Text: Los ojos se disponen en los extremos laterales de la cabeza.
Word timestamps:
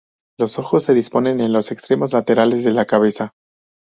Los 0.39 0.57
ojos 0.57 0.83
se 0.85 0.95
disponen 0.95 1.41
en 1.41 1.53
los 1.53 1.71
extremos 1.71 2.11
laterales 2.11 2.63
de 2.63 2.71
la 2.71 2.87
cabeza. 2.87 3.35